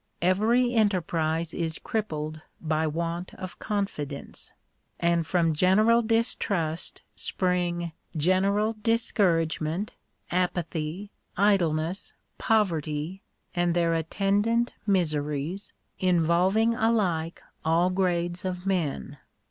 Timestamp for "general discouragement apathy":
8.17-11.11